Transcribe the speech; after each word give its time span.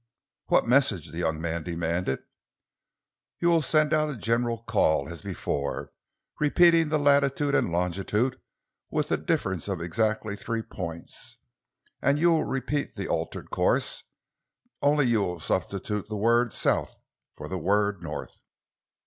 "What 0.47 0.65
message?" 0.67 1.11
the 1.11 1.19
young 1.19 1.39
man 1.39 1.61
demanded. 1.61 2.23
"You 3.39 3.49
will 3.49 3.61
send 3.61 3.93
out 3.93 4.09
a 4.09 4.17
general 4.17 4.57
call, 4.63 5.07
as 5.07 5.21
before, 5.21 5.91
repeating 6.39 6.89
the 6.89 6.97
latitude 6.97 7.53
and 7.53 7.71
longitude 7.71 8.41
with 8.89 9.11
a 9.11 9.17
difference 9.17 9.67
of 9.67 9.79
exactly 9.79 10.35
three 10.35 10.63
points, 10.63 11.37
and 12.01 12.17
you 12.17 12.31
will 12.31 12.45
repeat 12.45 12.95
the 12.95 13.07
altered 13.07 13.51
course, 13.51 14.01
only 14.81 15.05
you 15.05 15.21
will 15.21 15.39
substitute 15.39 16.09
the 16.09 16.17
word 16.17 16.51
'south' 16.51 16.95
for 17.37 17.47
the 17.47 17.59
word 17.59 18.01
'north.'" 18.01 18.35